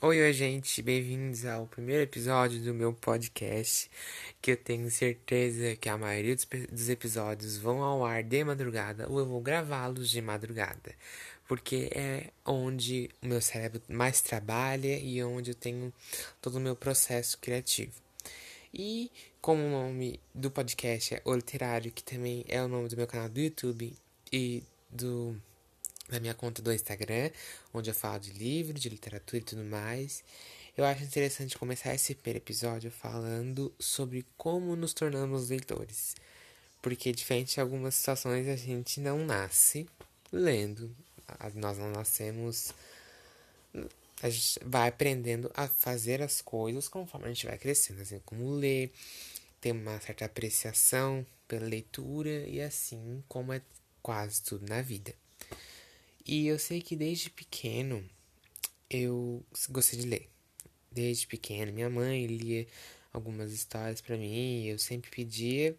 [0.00, 3.90] Oi, oi, gente, bem-vindos ao primeiro episódio do meu podcast.
[4.40, 9.18] Que eu tenho certeza que a maioria dos, episódios vão ao ar de madrugada ou
[9.18, 10.94] eu vou gravá-los de madrugada,
[11.48, 15.92] porque é onde o meu cérebro mais trabalha e onde eu tenho
[16.40, 18.00] todo o meu processo criativo.
[18.72, 19.10] E
[19.40, 23.08] como o nome do podcast é O Literário, que também é o nome do meu
[23.08, 23.92] canal do YouTube
[24.32, 25.34] e do
[26.08, 27.30] na minha conta do Instagram,
[27.72, 30.22] onde eu falo de livro, de literatura e tudo mais.
[30.76, 36.14] Eu acho interessante começar esse primeiro episódio falando sobre como nos tornamos leitores.
[36.80, 39.88] Porque, diferente de algumas situações, a gente não nasce
[40.32, 40.94] lendo.
[41.54, 42.72] Nós não nascemos.
[44.22, 48.54] A gente vai aprendendo a fazer as coisas conforme a gente vai crescendo, assim como
[48.54, 48.92] ler,
[49.60, 53.60] ter uma certa apreciação pela leitura e assim como é
[54.00, 55.12] quase tudo na vida.
[56.28, 58.04] E eu sei que desde pequeno
[58.90, 60.28] eu gostei de ler.
[60.92, 62.66] Desde pequeno, minha mãe lia
[63.10, 65.74] algumas histórias para mim, eu sempre pedia.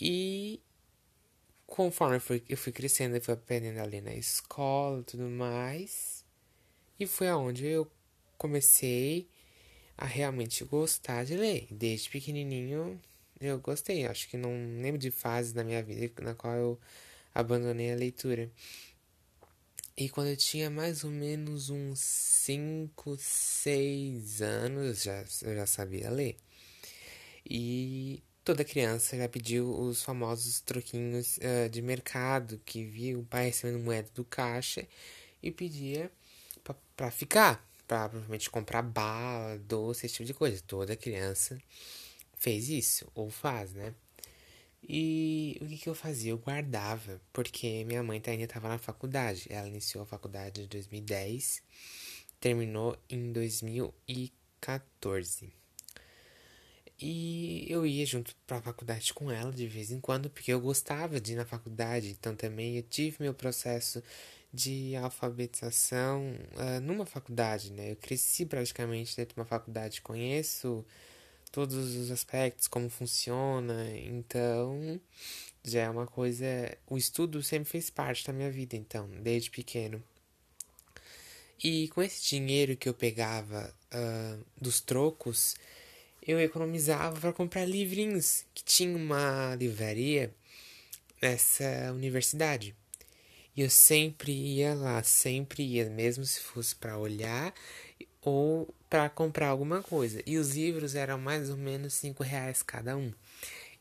[0.00, 0.60] E
[1.68, 5.28] conforme eu fui, eu fui crescendo, eu fui aprendendo a ler na escola e tudo
[5.30, 6.24] mais.
[6.98, 7.88] E foi aonde eu
[8.36, 9.28] comecei
[9.96, 11.68] a realmente gostar de ler.
[11.70, 13.00] Desde pequenininho
[13.40, 14.04] eu gostei.
[14.04, 14.50] Acho que não
[14.82, 16.80] lembro de fases na minha vida na qual eu
[17.32, 18.50] abandonei a leitura.
[19.96, 26.10] E quando eu tinha mais ou menos uns 5, 6 anos, já, eu já sabia
[26.10, 26.36] ler.
[27.48, 33.46] E toda criança já pediu os famosos troquinhos uh, de mercado, que via o pai
[33.46, 34.86] recebendo moeda do caixa
[35.42, 36.10] e pedia
[36.96, 40.60] para ficar, para provavelmente comprar bala, doce, esse tipo de coisa.
[40.66, 41.56] Toda criança
[42.36, 43.94] fez isso, ou faz, né?
[44.86, 46.32] E o que, que eu fazia?
[46.32, 49.46] Eu guardava, porque minha mãe ainda estava na faculdade.
[49.48, 51.62] Ela iniciou a faculdade em 2010,
[52.38, 55.52] terminou em 2014.
[57.00, 60.60] E eu ia junto para a faculdade com ela de vez em quando, porque eu
[60.60, 62.10] gostava de ir na faculdade.
[62.10, 64.02] Então também eu tive meu processo
[64.52, 67.90] de alfabetização uh, numa faculdade, né?
[67.92, 70.84] Eu cresci praticamente dentro de uma faculdade, conheço
[71.54, 73.88] todos os aspectos, como funciona.
[73.96, 75.00] Então,
[75.62, 76.44] já é uma coisa.
[76.84, 80.02] O estudo sempre fez parte da minha vida, então, desde pequeno.
[81.62, 85.54] E com esse dinheiro que eu pegava uh, dos trocos,
[86.20, 90.34] eu economizava para comprar livrinhos, que tinha uma livraria
[91.22, 92.74] nessa universidade.
[93.56, 97.54] E eu sempre ia lá, sempre ia, mesmo se fosse para olhar
[98.24, 100.22] ou para comprar alguma coisa.
[100.26, 103.12] E os livros eram mais ou menos cinco reais cada um.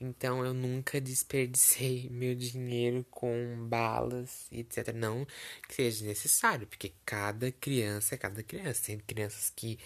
[0.00, 4.92] Então eu nunca desperdicei meu dinheiro com balas e etc.
[4.92, 5.24] Não
[5.68, 8.86] que seja necessário, porque cada criança é cada criança.
[8.86, 9.78] Tem crianças que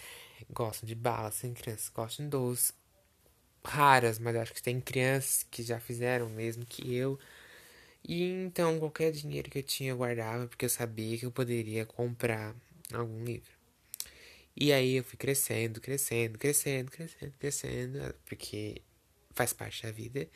[0.50, 2.72] gostam de balas, tem crianças que gostam de doces.
[3.64, 7.18] Raras, mas acho que tem crianças que já fizeram mesmo que eu.
[8.08, 11.84] E então qualquer dinheiro que eu tinha eu guardava, porque eu sabia que eu poderia
[11.84, 12.54] comprar
[12.94, 13.55] algum livro.
[14.56, 18.82] E aí eu fui crescendo, crescendo, crescendo, crescendo, crescendo, porque
[19.34, 20.28] faz parte da vida.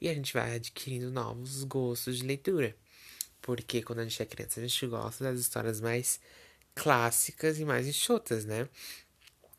[0.00, 2.74] E a gente vai adquirindo novos gostos de leitura.
[3.42, 6.20] Porque quando a gente é criança, a gente gosta das histórias mais
[6.74, 8.68] clássicas e mais enxutas, né?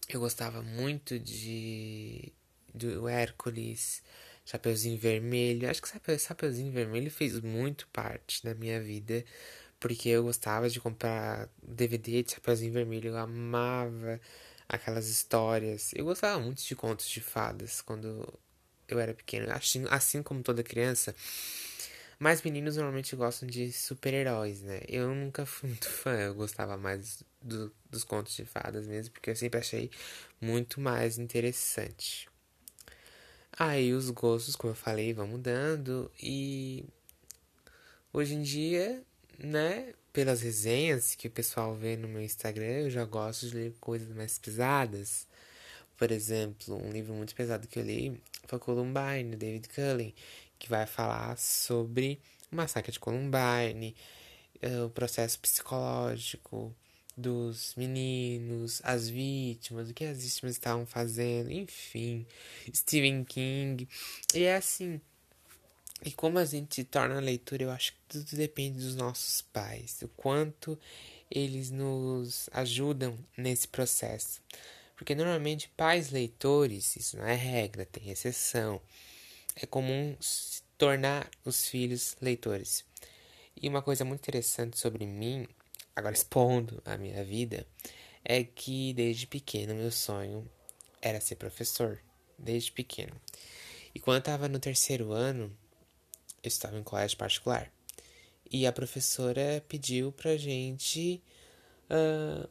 [0.09, 2.33] Eu gostava muito de
[2.73, 4.01] do Hércules,
[4.45, 5.69] Chapeuzinho Vermelho.
[5.69, 9.23] Acho que Chapeuzinho Vermelho fez muito parte da minha vida
[9.81, 14.21] porque eu gostava de comprar DVD de Chapeuzinho Vermelho, eu amava
[14.69, 15.91] aquelas histórias.
[15.95, 18.31] Eu gostava muito de contos de fadas quando
[18.87, 21.15] eu era pequeno, assim, assim como toda criança.
[22.19, 24.81] Mas meninos normalmente gostam de super-heróis, né?
[24.87, 29.31] Eu nunca fui muito fã, eu gostava mais do, dos contos de fadas mesmo, porque
[29.31, 29.89] eu sempre achei
[30.39, 32.29] muito mais interessante.
[33.51, 36.85] Aí os gostos, como eu falei, vão mudando e
[38.13, 39.03] hoje em dia
[39.43, 43.73] né, pelas resenhas que o pessoal vê no meu Instagram, eu já gosto de ler
[43.79, 45.27] coisas mais pesadas.
[45.97, 50.13] Por exemplo, um livro muito pesado que eu li foi Columbine, David Cullen,
[50.57, 52.19] que vai falar sobre
[52.51, 53.95] o massacre de Columbine,
[54.61, 56.75] eh, o processo psicológico
[57.15, 62.25] dos meninos, as vítimas, o que as vítimas estavam fazendo, enfim,
[62.73, 63.87] Stephen King.
[64.33, 64.99] E é assim,
[66.03, 69.41] e como a gente se torna a leitura, eu acho que tudo depende dos nossos
[69.41, 70.77] pais, o quanto
[71.29, 74.41] eles nos ajudam nesse processo.
[74.95, 78.81] Porque normalmente pais leitores, isso não é regra, tem exceção.
[79.55, 82.83] É comum se tornar os filhos leitores.
[83.55, 85.47] E uma coisa muito interessante sobre mim,
[85.95, 87.65] agora expondo a minha vida,
[88.23, 90.49] é que desde pequeno meu sonho
[91.01, 91.99] era ser professor,
[92.37, 93.15] desde pequeno.
[93.93, 95.55] E quando eu estava no terceiro ano,
[96.43, 97.71] eu estava em colégio particular.
[98.49, 101.23] E a professora pediu pra gente
[101.89, 102.49] uh,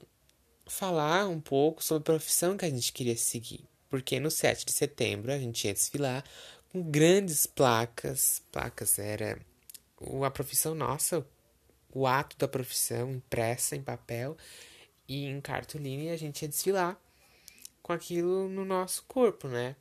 [0.67, 3.69] falar um pouco sobre a profissão que a gente queria seguir.
[3.89, 6.25] Porque no 7 de setembro a gente ia desfilar
[6.71, 8.43] com grandes placas.
[8.51, 9.39] Placas era
[10.25, 11.27] a profissão nossa,
[11.93, 14.37] o ato da profissão impressa em papel
[15.09, 16.99] e em cartolina e a gente ia desfilar
[17.83, 19.75] com aquilo no nosso corpo, né?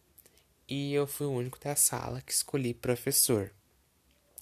[0.67, 3.53] E eu fui o único da sala que escolhi professor.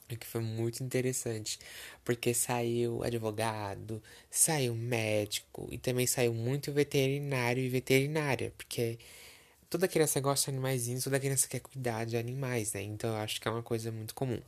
[0.09, 1.59] O que foi muito interessante,
[2.03, 4.01] porque saiu advogado,
[4.31, 8.97] saiu médico e também saiu muito veterinário e veterinária, porque
[9.69, 12.81] toda criança gosta de animaizinhos, toda criança quer cuidar de animais, né?
[12.83, 14.39] Então eu acho que é uma coisa muito comum.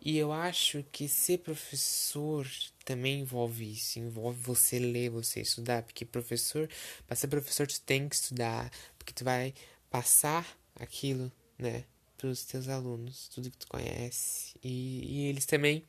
[0.00, 2.46] E eu acho que ser professor
[2.84, 6.68] também envolve isso, envolve você ler, você estudar, porque professor,
[7.06, 9.52] para ser professor tu tem que estudar, porque tu vai
[9.90, 10.46] passar
[10.76, 11.84] aquilo, né,
[12.18, 15.84] para os teus alunos, tudo que tu conhece, e, e eles também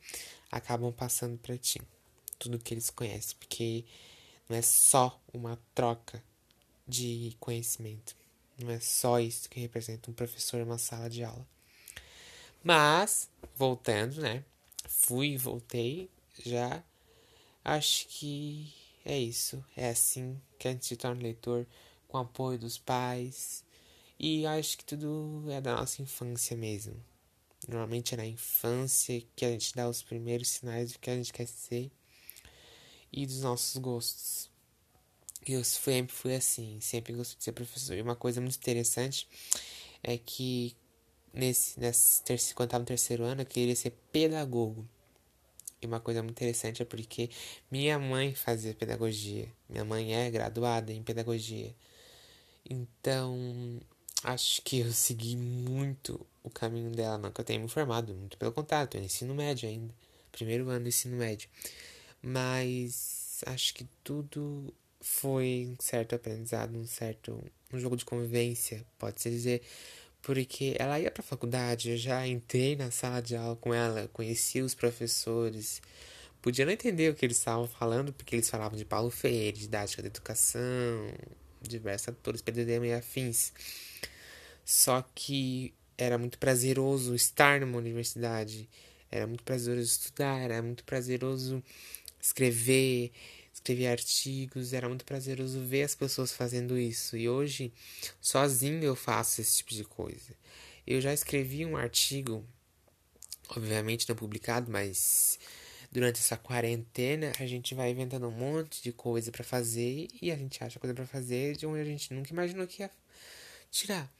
[0.50, 1.82] acabam passando para ti
[2.38, 3.84] tudo que eles conhecem, porque
[4.48, 6.22] não é só uma troca
[6.86, 8.16] de conhecimento,
[8.58, 11.46] não é só isso que representa um professor uma sala de aula.
[12.62, 14.44] Mas, voltando, né?
[14.86, 16.10] Fui voltei
[16.44, 16.82] já.
[17.64, 18.72] Acho que
[19.04, 19.64] é isso.
[19.76, 21.66] É assim que a gente se torna leitor,
[22.06, 23.64] com apoio dos pais.
[24.22, 26.94] E acho que tudo é da nossa infância mesmo.
[27.66, 31.32] Normalmente é na infância que a gente dá os primeiros sinais do que a gente
[31.32, 31.90] quer ser
[33.10, 34.50] e dos nossos gostos.
[35.48, 37.96] E eu sempre fui assim, sempre gostei de ser professor.
[37.96, 39.26] E uma coisa muito interessante
[40.02, 40.76] é que
[41.32, 44.86] nesse, nesse terceiro, quando estava no terceiro ano, eu queria ser pedagogo.
[45.80, 47.30] E uma coisa muito interessante é porque
[47.70, 49.50] minha mãe fazia pedagogia.
[49.66, 51.74] Minha mãe é graduada em pedagogia.
[52.68, 53.80] Então,
[54.24, 57.18] acho que eu segui muito o caminho dela.
[57.18, 59.94] Não que eu tenha me formado, muito pelo contrário, estou no ensino médio ainda.
[60.32, 61.48] Primeiro ano do ensino médio.
[62.22, 69.30] Mas acho que tudo foi um certo aprendizado, um certo um jogo de convivência, pode-se
[69.30, 69.62] dizer,
[70.22, 74.08] porque ela ia para a faculdade, eu já entrei na sala de aula com ela,
[74.12, 75.80] conheci os professores,
[76.42, 80.02] podia não entender o que eles estavam falando, porque eles falavam de Paulo Freire, didática
[80.02, 80.60] da educação,
[81.62, 83.52] diversos atores, PDD e afins.
[84.64, 88.68] Só que era muito prazeroso estar numa universidade,
[89.10, 91.62] era muito prazeroso estudar, era muito prazeroso
[92.20, 93.12] escrever,
[93.52, 97.16] escrever artigos, era muito prazeroso ver as pessoas fazendo isso.
[97.16, 97.72] E hoje,
[98.20, 100.34] sozinho eu faço esse tipo de coisa.
[100.86, 102.44] Eu já escrevi um artigo,
[103.48, 105.38] obviamente não publicado, mas
[105.90, 110.36] durante essa quarentena a gente vai inventando um monte de coisa para fazer e a
[110.36, 112.90] gente acha coisa para fazer de onde a gente nunca imaginou que ia
[113.70, 114.10] tirar.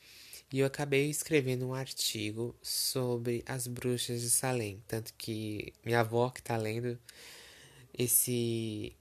[0.53, 6.29] E eu acabei escrevendo um artigo sobre as bruxas de Salem, tanto que minha avó
[6.31, 6.99] que tá lendo
[7.97, 8.97] esse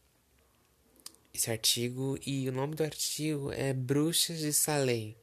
[1.34, 5.16] esse artigo e o nome do artigo é Bruxas de Salem,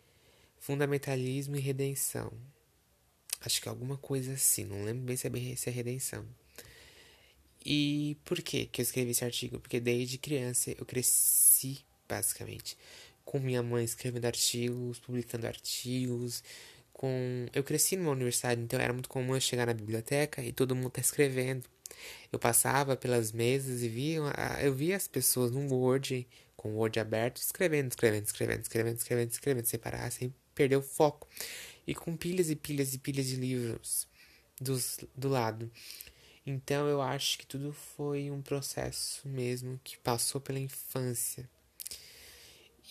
[0.58, 2.32] Fundamentalismo e Redenção.
[3.40, 6.26] Acho que é alguma coisa assim, não lembro bem se é, se é redenção.
[7.68, 9.58] E por que que eu escrevi esse artigo?
[9.58, 12.78] Porque desde criança eu cresci, basicamente,
[13.24, 16.44] com minha mãe escrevendo artigos, publicando artigos,
[16.92, 17.46] com...
[17.52, 20.90] Eu cresci numa universidade, então era muito comum eu chegar na biblioteca e todo mundo
[20.90, 21.64] tá escrevendo.
[22.30, 24.20] Eu passava pelas mesas e via,
[24.62, 26.24] eu via as pessoas no Word,
[26.56, 30.82] com o Word aberto, escrevendo, escrevendo, escrevendo, escrevendo, escrevendo, escrevendo, sem parar, sem perder o
[30.82, 31.28] foco.
[31.84, 34.06] E com pilhas e pilhas e pilhas de livros
[34.60, 35.68] dos, do lado.
[36.46, 41.50] Então eu acho que tudo foi um processo mesmo que passou pela infância.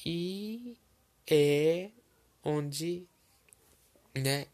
[0.06, 0.78] E
[1.26, 1.90] é
[2.44, 3.08] onde,
[4.14, 4.46] né,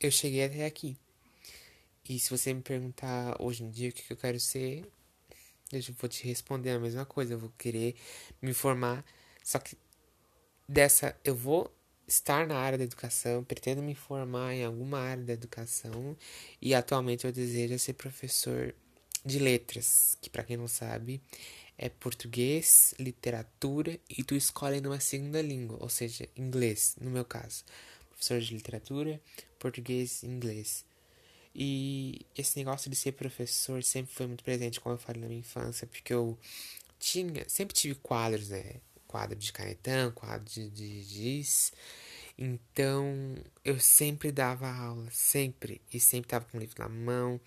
[0.00, 0.96] eu cheguei até aqui.
[2.08, 4.88] E se você me perguntar hoje em dia o que eu quero ser,
[5.72, 7.34] eu vou te responder a mesma coisa.
[7.34, 7.96] Eu vou querer
[8.40, 9.04] me formar.
[9.42, 9.76] Só que
[10.68, 11.72] dessa eu vou
[12.06, 16.16] estar na área da educação, pretendo me formar em alguma área da educação
[16.60, 18.74] e atualmente eu desejo ser professor
[19.24, 21.20] de letras, que para quem não sabe
[21.78, 27.64] é português, literatura e tu escolhe numa segunda língua, ou seja, inglês, no meu caso.
[28.10, 29.20] Professor de literatura,
[29.58, 30.84] português e inglês.
[31.54, 35.40] E esse negócio de ser professor sempre foi muito presente, como eu falei na minha
[35.40, 36.38] infância, porque eu
[36.98, 38.76] tinha, sempre tive quadros, né?
[39.16, 41.72] Quadro de canetão, quadro de, de giz.
[42.36, 45.80] Então, eu sempre dava aula, sempre.
[45.90, 47.40] E sempre tava com o livro na mão.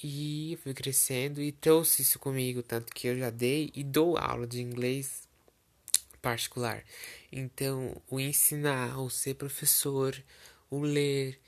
[0.00, 4.46] E fui crescendo e trouxe isso comigo, tanto que eu já dei e dou aula
[4.46, 5.26] de inglês
[6.22, 6.84] particular.
[7.32, 10.16] Então, o ensinar, o ser professor,
[10.70, 11.40] o ler,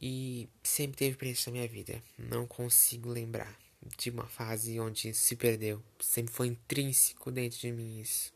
[0.00, 2.02] e sempre teve presente na minha vida.
[2.18, 3.61] Não consigo lembrar
[3.96, 5.82] de uma fase onde se perdeu.
[6.00, 8.32] Sempre foi intrínseco dentro de mim isso.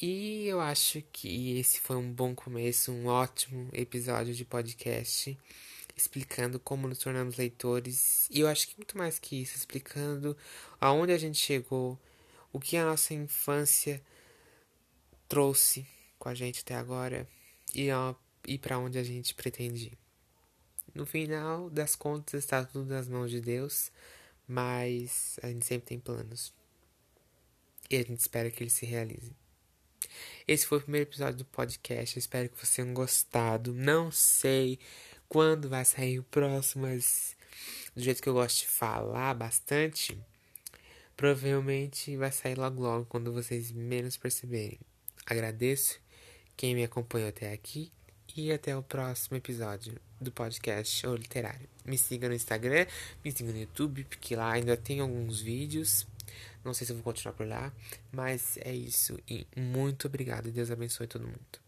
[0.00, 5.36] E eu acho que esse foi um bom começo, um ótimo episódio de podcast
[5.96, 8.28] explicando como nos tornamos leitores.
[8.30, 10.36] E eu acho que muito mais que isso, explicando
[10.80, 11.98] aonde a gente chegou,
[12.52, 14.02] o que a nossa infância
[15.28, 15.86] trouxe
[16.18, 17.28] com a gente até agora
[17.74, 17.88] e,
[18.46, 20.03] e para onde a gente pretende ir.
[20.94, 23.90] No final das contas, está tudo nas mãos de Deus,
[24.46, 26.54] mas a gente sempre tem planos.
[27.90, 29.34] E a gente espera que eles se realizem.
[30.46, 32.16] Esse foi o primeiro episódio do podcast.
[32.16, 33.74] Eu espero que vocês tenham gostado.
[33.74, 34.78] Não sei
[35.28, 37.36] quando vai sair o próximo, mas
[37.94, 40.16] do jeito que eu gosto de falar bastante,
[41.16, 44.78] provavelmente vai sair logo logo quando vocês menos perceberem.
[45.26, 45.98] Agradeço
[46.56, 47.90] quem me acompanhou até aqui
[48.36, 51.68] e até o próximo episódio do podcast O Literário.
[51.84, 52.86] Me siga no Instagram,
[53.24, 56.06] me siga no YouTube, porque lá ainda tem alguns vídeos.
[56.64, 57.72] Não sei se eu vou continuar por lá,
[58.10, 59.18] mas é isso.
[59.28, 60.50] E muito obrigado.
[60.50, 61.63] Deus abençoe todo mundo.